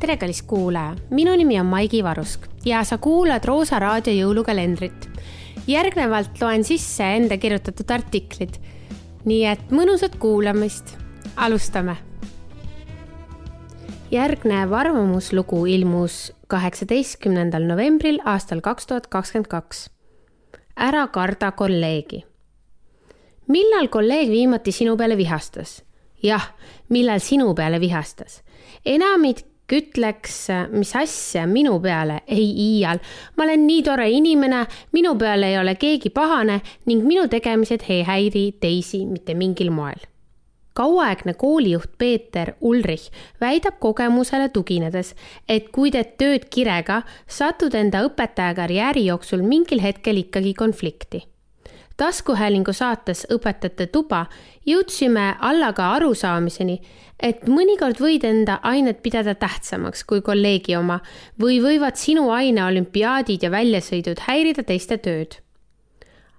tere, 0.00 0.16
kallis 0.20 0.42
kuulaja, 0.42 0.94
minu 1.10 1.32
nimi 1.36 1.56
on 1.60 1.66
Maigi 1.66 2.02
Varusk 2.04 2.46
ja 2.64 2.82
sa 2.84 2.98
kuulad 2.98 3.44
Roosa 3.44 3.78
raadio 3.78 4.12
jõulukalendrit. 4.12 5.08
järgnevalt 5.66 6.40
loen 6.40 6.64
sisse 6.64 7.04
enda 7.16 7.38
kirjutatud 7.38 7.90
artiklid. 7.90 8.58
nii 9.24 9.44
et 9.46 9.70
mõnusat 9.70 10.18
kuulamist. 10.18 10.98
alustame. 11.36 11.96
järgnev 14.10 14.72
arvamuslugu 14.72 15.66
ilmus 15.66 16.32
kaheksateistkümnendal 16.46 17.64
novembril 17.66 18.20
aastal 18.24 18.60
kaks 18.60 18.86
tuhat 18.86 19.06
kakskümmend 19.06 19.48
kaks. 19.48 19.90
ära 20.76 21.08
karda 21.08 21.52
kolleegi. 21.52 22.24
millal 23.48 23.88
kolleeg 23.88 24.28
viimati 24.28 24.72
sinu 24.72 24.96
peale 24.96 25.16
vihastas? 25.16 25.82
jah, 26.22 26.52
millal 26.88 27.18
sinu 27.18 27.54
peale 27.54 27.80
vihastas? 27.80 28.42
enamik 28.84 29.55
ütleks, 29.72 30.46
mis 30.70 30.92
asja 30.96 31.46
minu 31.50 31.78
peale, 31.82 32.20
ei 32.26 32.46
iial. 32.46 33.00
ma 33.36 33.44
olen 33.44 33.66
nii 33.66 33.82
tore 33.82 34.08
inimene, 34.10 34.66
minu 34.92 35.16
peale 35.18 35.50
ei 35.50 35.58
ole 35.58 35.74
keegi 35.74 36.10
pahane 36.10 36.60
ning 36.86 37.04
minu 37.06 37.26
tegemised 37.28 37.86
ei 37.88 38.02
häiri 38.06 38.52
teisi 38.60 39.04
mitte 39.06 39.34
mingil 39.34 39.70
moel. 39.70 40.00
kauaaegne 40.76 41.34
koolijuht 41.34 41.98
Peeter 41.98 42.54
Ulrich 42.60 43.10
väidab 43.40 43.78
kogemusele 43.80 44.48
tuginedes, 44.48 45.14
et 45.48 45.70
kui 45.72 45.90
teed 45.90 46.16
tööd 46.18 46.50
kirega, 46.50 47.02
satud 47.26 47.74
enda 47.74 48.04
õpetaja 48.06 48.54
karjääri 48.54 49.06
jooksul 49.06 49.42
mingil 49.42 49.80
hetkel 49.80 50.20
ikkagi 50.20 50.54
konflikti 50.54 51.26
taskuhäälingu 51.96 52.72
saates 52.72 53.26
Õpetajate 53.32 53.86
tuba 53.92 54.26
jõudsime 54.66 55.34
Allaga 55.40 55.90
arusaamiseni, 55.96 56.76
et 57.22 57.46
mõnikord 57.48 58.00
võid 58.02 58.26
enda 58.28 58.58
ainet 58.62 59.00
pidada 59.02 59.34
tähtsamaks 59.34 60.04
kui 60.04 60.20
kolleegi 60.24 60.76
oma 60.76 61.00
või 61.40 61.58
võivad 61.64 61.96
sinu 61.96 62.28
aine 62.34 62.64
olümpiaadid 62.64 63.48
ja 63.48 63.50
väljasõidud 63.50 64.24
häirida 64.28 64.62
teiste 64.62 64.98
tööd. 64.98 65.40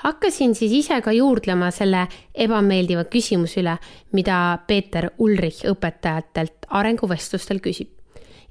hakkasin 0.00 0.54
siis 0.54 0.72
ise 0.72 1.00
ka 1.04 1.12
juurdlema 1.12 1.70
selle 1.70 2.06
ebameeldiva 2.34 3.04
küsimuse 3.04 3.60
üle, 3.60 3.76
mida 4.12 4.58
Peeter 4.66 5.10
Ulrich 5.18 5.66
õpetajatelt 5.66 6.66
arenguvestlustel 6.68 7.60
küsib. 7.60 7.88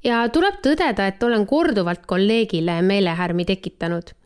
ja 0.04 0.28
tuleb 0.30 0.60
tõdeda, 0.64 1.08
et 1.08 1.24
olen 1.24 1.46
korduvalt 1.46 2.06
kolleegile 2.06 2.82
meelehärmi 2.82 3.46
tekitanud 3.46 4.19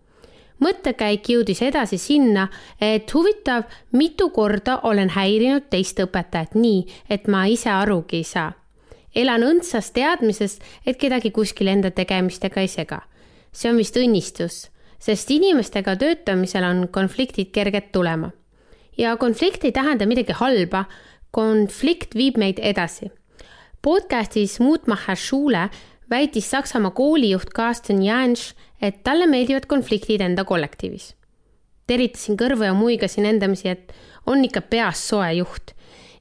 mõttekäik 0.62 1.30
jõudis 1.30 1.62
edasi 1.62 1.98
sinna, 1.98 2.48
et 2.82 3.14
huvitav, 3.14 3.64
mitu 3.92 4.30
korda 4.30 4.80
olen 4.84 5.10
häirinud 5.10 5.70
teist 5.70 6.00
õpetajat 6.00 6.56
nii, 6.56 6.84
et 7.10 7.28
ma 7.28 7.46
ise 7.46 7.70
arugi 7.70 8.22
ei 8.22 8.24
saa. 8.24 8.52
elan 9.16 9.44
õndsas 9.44 9.92
teadmises, 9.94 10.60
et 10.86 10.98
kedagi 10.98 11.32
kuskil 11.32 11.68
enda 11.68 11.92
tegemistega 11.92 12.62
ei 12.62 12.68
sega. 12.68 13.02
see 13.52 13.70
on 13.70 13.78
vist 13.78 13.96
õnnistus, 13.98 14.70
sest 15.00 15.32
inimestega 15.32 15.96
töötamisel 15.96 16.64
on 16.64 16.88
konfliktid 16.88 17.52
kerged 17.52 17.92
tulema. 17.92 18.32
ja 18.98 19.18
konflikt 19.18 19.66
ei 19.66 19.72
tähenda 19.72 20.06
midagi 20.06 20.34
halba, 20.34 20.86
konflikt 21.32 22.16
viib 22.16 22.38
meid 22.38 22.60
edasi. 22.60 23.12
podcastis 23.82 24.60
Mutmacher 24.60 25.16
Schule 25.16 25.70
väitis 26.14 26.52
Saksamaa 26.52 26.92
koolijuht 26.92 27.50
Carsten 27.56 28.04
Jansch, 28.04 28.54
et 28.82 29.04
talle 29.04 29.28
meeldivad 29.28 29.66
konfliktid 29.68 30.22
enda 30.22 30.46
kollektiivis. 30.46 31.16
teritasin 31.88 32.38
kõrvu 32.40 32.64
ja 32.64 32.74
muigasin 32.74 33.26
endamisi, 33.26 33.70
et 33.70 33.94
on 34.26 34.44
ikka 34.46 34.62
peas 34.62 35.08
soe 35.08 35.34
juht. 35.34 35.74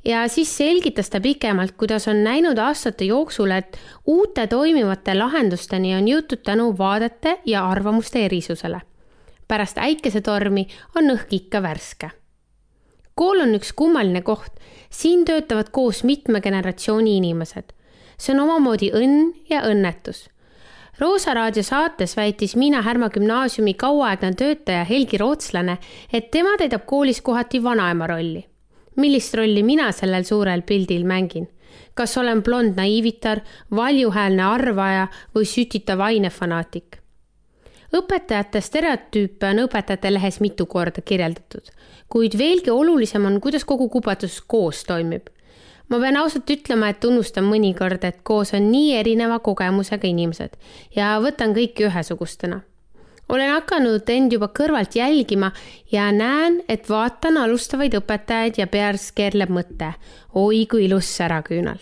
ja 0.05 0.29
siis 0.29 0.57
selgitas 0.57 1.11
ta 1.11 1.21
pikemalt, 1.21 1.77
kuidas 1.77 2.09
on 2.09 2.25
näinud 2.25 2.59
aastate 2.59 3.05
jooksul, 3.05 3.51
et 3.51 3.79
uute 4.07 4.47
toimivate 4.47 5.15
lahendusteni 5.15 5.95
on 5.97 6.09
jõutud 6.09 6.43
tänu 6.45 6.73
vaadete 6.79 7.39
ja 7.47 7.69
arvamuste 7.69 8.25
erisusele. 8.25 8.81
pärast 9.49 9.79
äikesetormi 9.79 10.67
on 10.97 11.11
õhk 11.17 11.27
ikka 11.31 11.63
värske 11.63 12.11
kool 13.15 13.41
on 13.41 13.55
üks 13.55 13.73
kummaline 13.77 14.23
koht, 14.23 14.53
siin 14.91 15.25
töötavad 15.25 15.69
koos 15.71 16.05
mitme 16.05 16.41
generatsiooni 16.41 17.17
inimesed 17.17 17.73
see 18.19 18.35
on 18.35 18.45
omamoodi 18.45 18.91
õnn 18.95 19.33
ja 19.51 19.63
õnnetus. 19.69 20.29
Roosa 21.01 21.35
raadio 21.35 21.63
saates 21.63 22.17
väitis 22.17 22.53
Miina 22.57 22.83
Härma 22.83 23.09
gümnaasiumi 23.11 23.75
kauaaegne 23.75 24.35
töötaja 24.39 24.85
Helgi 24.85 25.19
Rootslane, 25.19 25.79
et 26.13 26.31
tema 26.31 26.53
täidab 26.59 26.85
koolis 26.87 27.21
kohati 27.21 27.63
vanaema 27.63 28.07
rolli. 28.07 28.45
millist 28.97 29.35
rolli 29.35 29.63
mina 29.63 29.93
sellel 29.93 30.25
suurel 30.25 30.63
pildil 30.63 31.05
mängin? 31.05 31.49
kas 31.95 32.19
olen 32.19 32.43
blond 32.43 32.77
naiivitar, 32.77 33.41
valjuhäälne 33.71 34.43
arvaja 34.43 35.07
või 35.35 35.45
sütitav 35.45 36.01
ainefanaatik? 36.01 36.99
õpetajate 37.97 38.61
stereotüüpe 38.61 39.49
on 39.49 39.65
Õpetajate 39.65 40.13
Lehes 40.13 40.41
mitu 40.41 40.67
korda 40.67 41.01
kirjeldatud, 41.01 41.73
kuid 42.09 42.39
veelgi 42.39 42.71
olulisem 42.71 43.25
on, 43.25 43.41
kuidas 43.41 43.65
kogu 43.65 43.89
kubatus 43.89 44.41
koos 44.47 44.85
toimib 44.85 45.29
ma 45.93 46.01
pean 46.01 46.17
ausalt 46.17 46.49
ütlema, 46.49 46.89
et 46.89 47.01
tunnustan 47.05 47.45
mõnikord, 47.45 48.05
et 48.09 48.23
koos 48.25 48.55
on 48.57 48.71
nii 48.73 48.95
erineva 48.97 49.39
kogemusega 49.45 50.09
inimesed 50.09 50.57
ja 50.97 51.19
võtan 51.21 51.53
kõiki 51.57 51.89
ühesugustena. 51.89 52.63
olen 53.29 53.51
hakanud 53.51 54.09
end 54.11 54.33
juba 54.33 54.49
kõrvalt 54.49 54.97
jälgima 54.97 55.53
ja 55.93 56.11
näen, 56.13 56.63
et 56.69 56.89
vaatan 56.89 57.37
alustavaid 57.37 57.95
õpetajaid 57.95 58.59
ja 58.59 58.67
peas 58.67 59.13
keerleb 59.13 59.51
mõte, 59.51 59.93
oi 60.35 60.67
kui 60.67 60.85
ilus 60.85 61.17
säraküünal. 61.17 61.79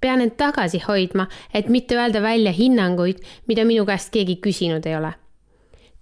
pean 0.00 0.20
end 0.20 0.36
tagasi 0.36 0.82
hoidma, 0.88 1.28
et 1.54 1.68
mitte 1.68 1.94
öelda 1.94 2.22
välja 2.22 2.52
hinnanguid, 2.52 3.22
mida 3.46 3.64
minu 3.64 3.86
käest 3.86 4.10
keegi 4.10 4.40
küsinud 4.42 4.86
ei 4.86 4.96
ole. 4.96 5.12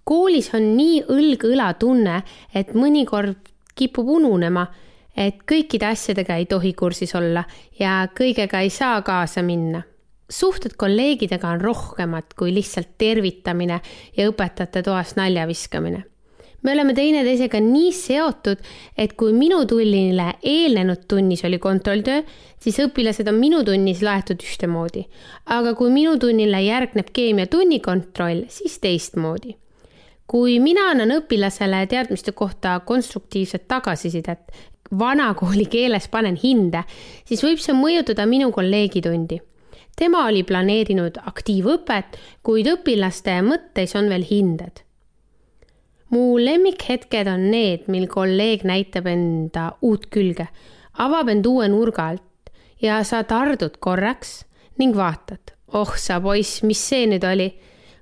koolis 0.03 0.49
on 0.53 0.75
nii 0.77 1.03
õlg 1.03 1.45
õla 1.45 1.73
tunne, 1.77 2.23
et 2.53 2.73
mõnikord 2.73 3.37
kipub 3.75 4.07
ununema 4.07 4.67
et 5.17 5.43
kõikide 5.47 5.87
asjadega 5.89 6.39
ei 6.39 6.47
tohi 6.49 6.73
kursis 6.77 7.15
olla 7.15 7.45
ja 7.79 8.05
kõigega 8.17 8.61
ei 8.63 8.69
saa 8.69 9.01
kaasa 9.01 9.43
minna. 9.43 9.83
suhted 10.29 10.73
kolleegidega 10.77 11.47
on 11.47 11.61
rohkemad 11.61 12.33
kui 12.37 12.53
lihtsalt 12.53 12.95
tervitamine 12.97 13.79
ja 14.17 14.29
õpetajate 14.29 14.81
toas 14.83 15.15
nalja 15.15 15.47
viskamine. 15.47 16.03
me 16.63 16.71
oleme 16.71 16.93
teineteisega 16.93 17.59
nii 17.59 17.91
seotud, 17.93 18.57
et 18.97 19.13
kui 19.13 19.33
minu 19.33 19.65
tunnile 19.65 20.33
eelnenud 20.43 21.05
tunnis 21.07 21.45
oli 21.45 21.59
kontrolltöö, 21.59 22.23
siis 22.59 22.79
õpilased 22.79 23.27
on 23.29 23.35
minu 23.35 23.63
tunnis 23.63 24.01
laetud 24.01 24.41
ühtemoodi. 24.41 25.05
aga 25.45 25.73
kui 25.73 25.91
minu 25.91 26.17
tunnile 26.19 26.61
järgneb 26.61 27.13
keemiatunni 27.13 27.79
kontroll, 27.79 28.43
siis 28.49 28.79
teistmoodi 28.79 29.55
kui 30.27 30.59
mina 30.59 30.89
annan 30.91 31.11
õpilasele 31.19 31.83
teadmiste 31.87 32.31
kohta 32.31 32.79
konstruktiivset 32.85 33.67
tagasisidet, 33.67 34.51
vanakooli 34.91 35.65
keeles 35.65 36.07
panen 36.11 36.37
hinde, 36.39 36.83
siis 37.25 37.43
võib 37.43 37.61
see 37.61 37.75
mõjutada 37.77 38.25
minu 38.29 38.51
kolleegi 38.51 39.01
tundi. 39.01 39.41
tema 39.95 40.25
oli 40.27 40.43
planeerinud 40.43 41.17
aktiivõpet, 41.25 42.17
kuid 42.43 42.67
õpilaste 42.67 43.41
mõtteis 43.41 43.95
on 43.95 44.09
veel 44.09 44.25
hinded. 44.29 44.83
mu 46.09 46.37
lemmikhetked 46.37 47.27
on 47.27 47.51
need, 47.51 47.87
mil 47.87 48.07
kolleeg 48.07 48.63
näitab 48.63 49.07
enda 49.07 49.75
uut 49.81 50.05
külge, 50.07 50.47
avab 50.97 51.29
end 51.29 51.45
uue 51.45 51.67
nurga 51.67 52.09
alt 52.09 52.51
ja 52.81 53.03
sa 53.03 53.23
tardud 53.23 53.77
korraks 53.79 54.45
ning 54.77 54.95
vaatad, 54.95 55.53
oh 55.73 55.95
sa 55.97 56.19
poiss, 56.21 56.63
mis 56.63 56.79
see 56.79 57.07
nüüd 57.07 57.23
oli. 57.23 57.53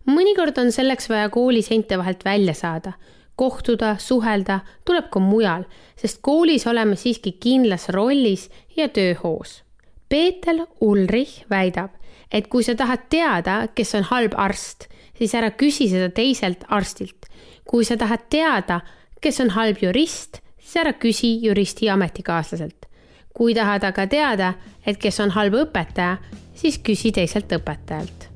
mõnikord 0.06 0.58
on 0.60 0.72
selleks 0.72 1.10
vaja 1.10 1.30
kooli 1.30 1.62
seinte 1.62 1.98
vahelt 1.98 2.26
välja 2.26 2.54
saada 2.54 2.94
kohtuda, 3.36 3.96
suhelda 4.00 4.60
tuleb 4.86 5.10
ka 5.12 5.20
mujal, 5.20 5.66
sest 5.98 6.22
koolis 6.22 6.68
oleme 6.68 6.96
siiski 7.00 7.36
kindlas 7.42 7.90
rollis 7.90 8.50
ja 8.78 8.90
tööhoos. 8.90 9.62
Peeter 10.10 10.66
Ulrich 10.82 11.46
väidab, 11.50 11.96
et 12.32 12.48
kui 12.48 12.64
sa 12.64 12.76
tahad 12.76 13.08
teada, 13.10 13.68
kes 13.76 13.96
on 13.98 14.08
halb 14.12 14.36
arst, 14.38 14.88
siis 15.18 15.34
ära 15.36 15.52
küsi 15.58 15.90
seda 15.90 16.10
teiselt 16.10 16.66
arstilt. 16.70 17.30
kui 17.66 17.86
sa 17.86 17.96
tahad 17.98 18.28
teada, 18.30 18.82
kes 19.22 19.40
on 19.40 19.50
halb 19.56 19.80
jurist, 19.82 20.42
siis 20.60 20.76
ära 20.78 20.94
küsi 20.94 21.40
juristi 21.42 21.90
ametikaaslaselt. 21.90 22.86
kui 23.34 23.54
tahad 23.54 23.84
aga 23.84 24.08
teada, 24.08 24.54
et 24.86 24.98
kes 24.98 25.20
on 25.20 25.32
halb 25.32 25.54
õpetaja, 25.54 26.18
siis 26.54 26.78
küsi 26.78 27.12
teiselt 27.12 27.50
õpetajalt 27.52 28.33